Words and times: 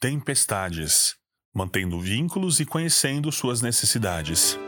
tempestades, 0.00 1.14
mantendo 1.54 2.00
vínculos 2.00 2.58
e 2.58 2.64
conhecendo 2.64 3.30
suas 3.30 3.60
necessidades. 3.60 4.58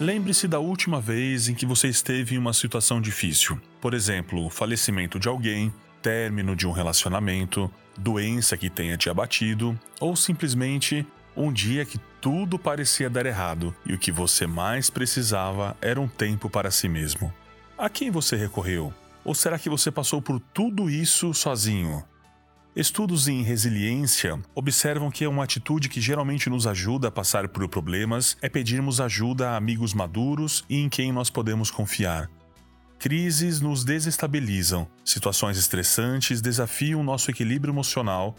Lembre-se 0.00 0.48
da 0.48 0.58
última 0.58 1.00
vez 1.00 1.48
em 1.48 1.54
que 1.54 1.64
você 1.64 1.86
esteve 1.86 2.34
em 2.34 2.38
uma 2.38 2.52
situação 2.52 3.00
difícil. 3.00 3.60
Por 3.80 3.94
exemplo, 3.94 4.44
o 4.44 4.50
falecimento 4.50 5.20
de 5.20 5.28
alguém, 5.28 5.72
término 6.02 6.56
de 6.56 6.66
um 6.66 6.72
relacionamento, 6.72 7.70
doença 7.96 8.56
que 8.56 8.68
tenha 8.68 8.96
te 8.96 9.08
abatido, 9.08 9.78
ou 10.00 10.16
simplesmente 10.16 11.06
um 11.36 11.52
dia 11.52 11.84
que 11.84 11.98
tudo 12.20 12.58
parecia 12.58 13.08
dar 13.08 13.26
errado 13.26 13.74
e 13.86 13.92
o 13.92 13.98
que 13.98 14.10
você 14.10 14.44
mais 14.44 14.90
precisava 14.90 15.76
era 15.80 16.00
um 16.00 16.08
tempo 16.08 16.50
para 16.50 16.70
si 16.70 16.88
mesmo. 16.88 17.32
A 17.78 17.88
quem 17.88 18.10
você 18.10 18.34
recorreu? 18.34 18.92
Ou 19.24 19.36
será 19.36 19.56
que 19.56 19.70
você 19.70 19.88
passou 19.88 20.20
por 20.20 20.40
tudo 20.40 20.90
isso 20.90 21.32
sozinho? 21.32 22.02
Estudos 22.74 23.28
em 23.28 23.44
resiliência 23.44 24.36
observam 24.52 25.12
que 25.12 25.24
uma 25.28 25.44
atitude 25.44 25.88
que 25.88 26.00
geralmente 26.00 26.50
nos 26.50 26.66
ajuda 26.66 27.06
a 27.06 27.10
passar 27.12 27.46
por 27.46 27.68
problemas 27.68 28.36
é 28.42 28.48
pedirmos 28.48 29.00
ajuda 29.00 29.50
a 29.50 29.56
amigos 29.56 29.94
maduros 29.94 30.64
e 30.68 30.76
em 30.76 30.88
quem 30.88 31.12
nós 31.12 31.30
podemos 31.30 31.70
confiar. 31.70 32.28
Crises 32.98 33.60
nos 33.60 33.84
desestabilizam, 33.84 34.88
situações 35.04 35.56
estressantes 35.56 36.40
desafiam 36.40 37.04
nosso 37.04 37.30
equilíbrio 37.30 37.72
emocional 37.72 38.34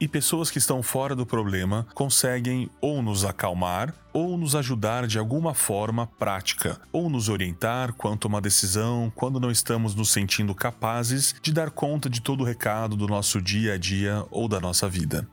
e 0.00 0.08
pessoas 0.08 0.50
que 0.50 0.56
estão 0.56 0.82
fora 0.82 1.14
do 1.14 1.26
problema 1.26 1.86
conseguem 1.94 2.70
ou 2.80 3.02
nos 3.02 3.24
acalmar 3.24 3.94
ou 4.12 4.36
nos 4.38 4.56
ajudar 4.56 5.06
de 5.06 5.18
alguma 5.18 5.54
forma 5.54 6.06
prática, 6.06 6.80
ou 6.90 7.08
nos 7.08 7.28
orientar 7.28 7.92
quanto 7.92 8.26
a 8.26 8.28
uma 8.28 8.40
decisão 8.40 9.12
quando 9.14 9.38
não 9.38 9.50
estamos 9.50 9.94
nos 9.94 10.10
sentindo 10.10 10.54
capazes 10.54 11.34
de 11.42 11.52
dar 11.52 11.70
conta 11.70 12.08
de 12.08 12.20
todo 12.20 12.40
o 12.40 12.44
recado 12.44 12.96
do 12.96 13.06
nosso 13.06 13.40
dia 13.40 13.74
a 13.74 13.78
dia 13.78 14.24
ou 14.30 14.48
da 14.48 14.58
nossa 14.58 14.88
vida. 14.88 15.28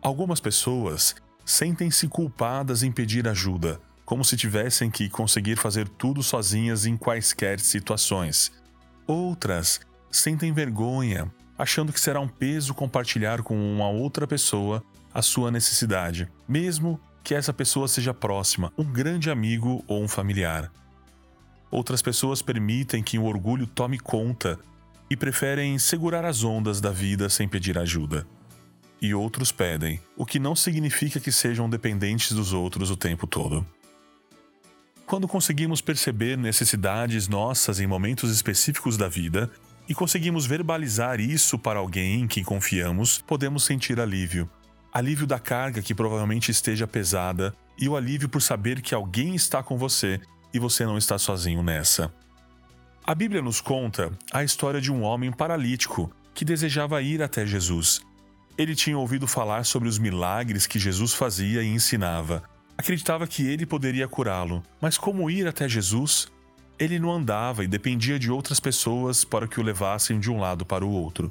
Algumas 0.00 0.40
pessoas 0.40 1.14
sentem-se 1.44 2.08
culpadas 2.08 2.82
em 2.82 2.90
pedir 2.90 3.28
ajuda, 3.28 3.78
como 4.04 4.24
se 4.24 4.36
tivessem 4.36 4.90
que 4.90 5.08
conseguir 5.08 5.56
fazer 5.56 5.88
tudo 5.88 6.22
sozinhas 6.22 6.86
em 6.86 6.96
quaisquer 6.96 7.60
situações. 7.60 8.50
Outras 9.06 9.80
sentem 10.10 10.52
vergonha 10.52 11.30
achando 11.62 11.92
que 11.92 12.00
será 12.00 12.18
um 12.18 12.26
peso 12.26 12.74
compartilhar 12.74 13.40
com 13.40 13.54
uma 13.54 13.88
outra 13.88 14.26
pessoa 14.26 14.82
a 15.14 15.22
sua 15.22 15.48
necessidade, 15.48 16.28
mesmo 16.48 17.00
que 17.22 17.36
essa 17.36 17.52
pessoa 17.52 17.86
seja 17.86 18.12
próxima, 18.12 18.72
um 18.76 18.82
grande 18.82 19.30
amigo 19.30 19.84
ou 19.86 20.02
um 20.02 20.08
familiar. 20.08 20.72
Outras 21.70 22.02
pessoas 22.02 22.42
permitem 22.42 23.00
que 23.00 23.16
o 23.16 23.24
orgulho 23.24 23.64
tome 23.64 23.96
conta 23.96 24.58
e 25.08 25.16
preferem 25.16 25.78
segurar 25.78 26.24
as 26.24 26.42
ondas 26.42 26.80
da 26.80 26.90
vida 26.90 27.28
sem 27.28 27.46
pedir 27.46 27.78
ajuda. 27.78 28.26
E 29.00 29.14
outros 29.14 29.52
pedem, 29.52 30.00
o 30.16 30.26
que 30.26 30.40
não 30.40 30.56
significa 30.56 31.20
que 31.20 31.30
sejam 31.30 31.70
dependentes 31.70 32.32
dos 32.32 32.52
outros 32.52 32.90
o 32.90 32.96
tempo 32.96 33.24
todo. 33.24 33.64
Quando 35.06 35.28
conseguimos 35.28 35.80
perceber 35.80 36.36
necessidades 36.36 37.28
nossas 37.28 37.78
em 37.78 37.86
momentos 37.86 38.32
específicos 38.32 38.96
da 38.96 39.08
vida, 39.08 39.48
e 39.92 39.94
conseguimos 39.94 40.46
verbalizar 40.46 41.20
isso 41.20 41.58
para 41.58 41.78
alguém 41.78 42.22
em 42.22 42.26
quem 42.26 42.42
confiamos, 42.42 43.18
podemos 43.26 43.62
sentir 43.62 44.00
alívio. 44.00 44.48
Alívio 44.90 45.26
da 45.26 45.38
carga 45.38 45.82
que 45.82 45.94
provavelmente 45.94 46.50
esteja 46.50 46.86
pesada 46.86 47.54
e 47.78 47.90
o 47.90 47.94
alívio 47.94 48.26
por 48.26 48.40
saber 48.40 48.80
que 48.80 48.94
alguém 48.94 49.34
está 49.34 49.62
com 49.62 49.76
você 49.76 50.18
e 50.50 50.58
você 50.58 50.86
não 50.86 50.96
está 50.96 51.18
sozinho 51.18 51.62
nessa. 51.62 52.10
A 53.04 53.14
Bíblia 53.14 53.42
nos 53.42 53.60
conta 53.60 54.10
a 54.32 54.42
história 54.42 54.80
de 54.80 54.90
um 54.90 55.02
homem 55.02 55.30
paralítico 55.30 56.10
que 56.32 56.42
desejava 56.42 57.02
ir 57.02 57.22
até 57.22 57.44
Jesus. 57.44 58.00
Ele 58.56 58.74
tinha 58.74 58.96
ouvido 58.96 59.26
falar 59.26 59.62
sobre 59.66 59.90
os 59.90 59.98
milagres 59.98 60.66
que 60.66 60.78
Jesus 60.78 61.12
fazia 61.12 61.62
e 61.62 61.68
ensinava. 61.68 62.42
Acreditava 62.78 63.26
que 63.26 63.46
ele 63.46 63.66
poderia 63.66 64.08
curá-lo, 64.08 64.62
mas 64.80 64.96
como 64.96 65.28
ir 65.30 65.46
até 65.46 65.68
Jesus? 65.68 66.31
Ele 66.82 66.98
não 66.98 67.12
andava 67.12 67.62
e 67.62 67.68
dependia 67.68 68.18
de 68.18 68.28
outras 68.28 68.58
pessoas 68.58 69.24
para 69.24 69.46
que 69.46 69.60
o 69.60 69.62
levassem 69.62 70.18
de 70.18 70.28
um 70.28 70.40
lado 70.40 70.66
para 70.66 70.84
o 70.84 70.90
outro. 70.90 71.30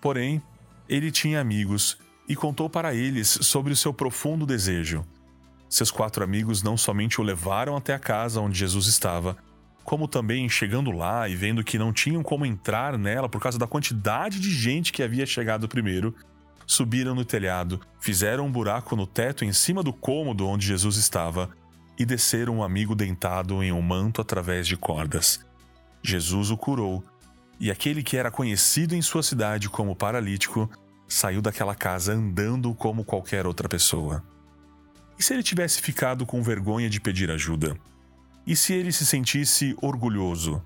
Porém, 0.00 0.42
ele 0.88 1.12
tinha 1.12 1.40
amigos 1.40 1.96
e 2.28 2.34
contou 2.34 2.68
para 2.68 2.92
eles 2.92 3.28
sobre 3.42 3.72
o 3.72 3.76
seu 3.76 3.94
profundo 3.94 4.44
desejo. 4.44 5.06
Seus 5.68 5.92
quatro 5.92 6.24
amigos 6.24 6.64
não 6.64 6.76
somente 6.76 7.20
o 7.20 7.22
levaram 7.22 7.76
até 7.76 7.94
a 7.94 7.98
casa 7.98 8.40
onde 8.40 8.58
Jesus 8.58 8.88
estava, 8.88 9.36
como 9.84 10.08
também 10.08 10.48
chegando 10.48 10.90
lá 10.90 11.28
e 11.28 11.36
vendo 11.36 11.62
que 11.62 11.78
não 11.78 11.92
tinham 11.92 12.20
como 12.20 12.44
entrar 12.44 12.98
nela 12.98 13.28
por 13.28 13.40
causa 13.40 13.60
da 13.60 13.68
quantidade 13.68 14.40
de 14.40 14.50
gente 14.50 14.92
que 14.92 15.04
havia 15.04 15.24
chegado 15.24 15.68
primeiro, 15.68 16.12
subiram 16.66 17.14
no 17.14 17.24
telhado, 17.24 17.80
fizeram 18.00 18.46
um 18.46 18.50
buraco 18.50 18.96
no 18.96 19.06
teto 19.06 19.44
em 19.44 19.52
cima 19.52 19.80
do 19.80 19.92
cômodo 19.92 20.44
onde 20.44 20.66
Jesus 20.66 20.96
estava 20.96 21.50
e 21.98 22.04
desceram 22.04 22.58
um 22.58 22.62
amigo 22.62 22.94
dentado 22.94 23.62
em 23.62 23.72
um 23.72 23.82
manto 23.82 24.20
através 24.20 24.66
de 24.66 24.76
cordas. 24.76 25.44
Jesus 26.02 26.50
o 26.50 26.56
curou, 26.56 27.04
e 27.60 27.70
aquele 27.70 28.02
que 28.02 28.16
era 28.16 28.30
conhecido 28.30 28.94
em 28.94 29.02
sua 29.02 29.22
cidade 29.22 29.68
como 29.68 29.94
paralítico 29.94 30.68
saiu 31.06 31.40
daquela 31.40 31.74
casa 31.74 32.12
andando 32.12 32.74
como 32.74 33.04
qualquer 33.04 33.46
outra 33.46 33.68
pessoa. 33.68 34.24
E 35.18 35.22
se 35.22 35.34
ele 35.34 35.42
tivesse 35.42 35.80
ficado 35.80 36.26
com 36.26 36.42
vergonha 36.42 36.90
de 36.90 37.00
pedir 37.00 37.30
ajuda? 37.30 37.76
E 38.46 38.56
se 38.56 38.72
ele 38.72 38.90
se 38.90 39.06
sentisse 39.06 39.76
orgulhoso? 39.80 40.62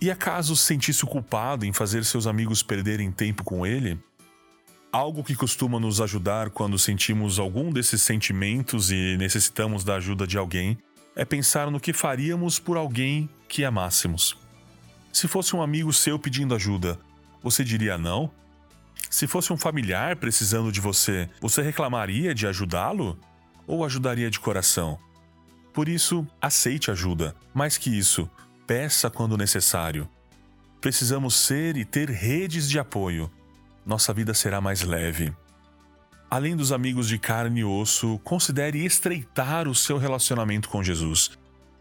E 0.00 0.10
acaso 0.10 0.56
se 0.56 0.64
sentisse 0.64 1.06
culpado 1.06 1.64
em 1.64 1.72
fazer 1.72 2.04
seus 2.04 2.26
amigos 2.26 2.62
perderem 2.62 3.10
tempo 3.10 3.44
com 3.44 3.64
ele? 3.64 3.98
Algo 4.92 5.22
que 5.22 5.36
costuma 5.36 5.78
nos 5.78 6.00
ajudar 6.00 6.50
quando 6.50 6.76
sentimos 6.76 7.38
algum 7.38 7.72
desses 7.72 8.02
sentimentos 8.02 8.90
e 8.90 9.16
necessitamos 9.16 9.84
da 9.84 9.94
ajuda 9.94 10.26
de 10.26 10.36
alguém 10.36 10.76
é 11.14 11.24
pensar 11.24 11.70
no 11.70 11.78
que 11.78 11.92
faríamos 11.92 12.58
por 12.58 12.76
alguém 12.76 13.30
que 13.48 13.64
amássemos. 13.64 14.36
Se 15.12 15.28
fosse 15.28 15.54
um 15.54 15.62
amigo 15.62 15.92
seu 15.92 16.18
pedindo 16.18 16.56
ajuda, 16.56 16.98
você 17.40 17.62
diria 17.62 17.96
não? 17.96 18.32
Se 19.08 19.28
fosse 19.28 19.52
um 19.52 19.56
familiar 19.56 20.16
precisando 20.16 20.72
de 20.72 20.80
você, 20.80 21.30
você 21.40 21.62
reclamaria 21.62 22.34
de 22.34 22.48
ajudá-lo? 22.48 23.16
Ou 23.68 23.84
ajudaria 23.84 24.28
de 24.28 24.40
coração? 24.40 24.98
Por 25.72 25.88
isso, 25.88 26.26
aceite 26.42 26.90
ajuda. 26.90 27.36
Mais 27.54 27.78
que 27.78 27.96
isso, 27.96 28.28
peça 28.66 29.08
quando 29.08 29.36
necessário. 29.36 30.08
Precisamos 30.80 31.36
ser 31.36 31.76
e 31.76 31.84
ter 31.84 32.10
redes 32.10 32.68
de 32.68 32.76
apoio 32.76 33.30
nossa 33.84 34.12
vida 34.12 34.34
será 34.34 34.60
mais 34.60 34.82
leve. 34.82 35.32
Além 36.30 36.54
dos 36.54 36.70
amigos 36.70 37.08
de 37.08 37.18
carne 37.18 37.60
e 37.60 37.64
osso, 37.64 38.18
considere 38.22 38.84
estreitar 38.84 39.66
o 39.66 39.74
seu 39.74 39.98
relacionamento 39.98 40.68
com 40.68 40.82
Jesus. 40.82 41.32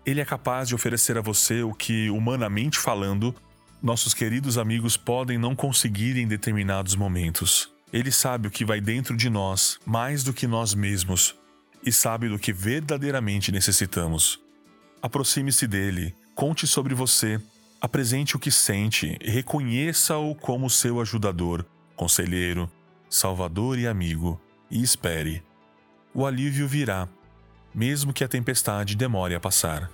Ele 0.05 0.21
é 0.21 0.25
capaz 0.25 0.67
de 0.67 0.73
oferecer 0.73 1.17
a 1.17 1.21
você 1.21 1.61
o 1.61 1.71
que, 1.71 2.09
humanamente 2.09 2.79
falando, 2.79 3.35
nossos 3.81 4.13
queridos 4.13 4.57
amigos 4.57 4.97
podem 4.97 5.37
não 5.37 5.55
conseguir 5.55 6.17
em 6.17 6.27
determinados 6.27 6.95
momentos. 6.95 7.71
Ele 7.93 8.11
sabe 8.11 8.47
o 8.47 8.51
que 8.51 8.65
vai 8.65 8.81
dentro 8.81 9.15
de 9.15 9.29
nós 9.29 9.77
mais 9.85 10.23
do 10.23 10.33
que 10.33 10.47
nós 10.47 10.73
mesmos 10.73 11.35
e 11.85 11.91
sabe 11.91 12.27
do 12.27 12.39
que 12.39 12.51
verdadeiramente 12.51 13.51
necessitamos. 13.51 14.39
Aproxime-se 15.01 15.67
dele, 15.67 16.15
conte 16.35 16.65
sobre 16.65 16.95
você, 16.95 17.39
apresente 17.79 18.35
o 18.35 18.39
que 18.39 18.51
sente 18.51 19.17
reconheça-o 19.21 20.35
como 20.35 20.69
seu 20.69 20.99
ajudador 20.99 21.65
conselheiro, 21.99 22.71
salvador 23.09 23.77
e 23.77 23.85
amigo, 23.85 24.39
e 24.71 24.81
espere. 24.81 25.43
O 26.13 26.25
alívio 26.25 26.65
virá, 26.65 27.09
mesmo 27.75 28.13
que 28.13 28.23
a 28.23 28.27
tempestade 28.27 28.95
demore 28.95 29.35
a 29.35 29.39
passar. 29.39 29.91